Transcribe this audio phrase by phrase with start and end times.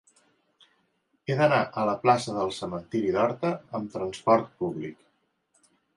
[1.31, 4.97] He d'anar a la plaça del Cementiri d'Horta amb trasport públic.